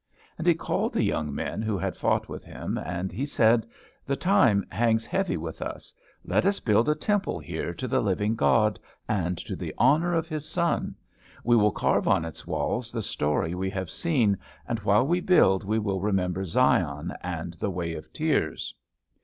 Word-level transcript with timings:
And 0.35 0.47
he 0.47 0.55
called 0.55 0.93
the 0.93 1.03
young 1.03 1.31
men 1.35 1.61
who 1.61 1.77
had 1.77 1.95
fought 1.95 2.27
with 2.27 2.43
him, 2.43 2.75
and 2.79 3.11
he 3.11 3.23
said, 3.23 3.67
"The 4.03 4.15
time 4.15 4.65
hangs 4.71 5.05
heavy 5.05 5.37
with 5.37 5.61
us; 5.61 5.93
let 6.25 6.43
us 6.43 6.59
build 6.59 6.89
a 6.89 6.95
temple 6.95 7.37
here 7.37 7.71
to 7.75 7.87
the 7.87 8.01
living 8.01 8.33
God, 8.33 8.79
and 9.07 9.37
to 9.37 9.55
the 9.55 9.75
honor 9.77 10.15
of 10.15 10.27
his 10.27 10.49
Son. 10.49 10.95
We 11.43 11.55
will 11.55 11.69
carve 11.71 12.07
on 12.07 12.25
its 12.25 12.47
walls 12.47 12.91
the 12.91 13.03
story 13.03 13.53
we 13.53 13.69
have 13.69 13.91
seen, 13.91 14.39
and 14.67 14.79
while 14.79 15.05
we 15.05 15.21
build 15.21 15.63
we 15.63 15.77
will 15.77 16.01
remember 16.01 16.43
Zion 16.45 17.13
and 17.21 17.53
the 17.53 17.69
Way 17.69 17.93
of 17.93 18.11
Tears." 18.11 18.73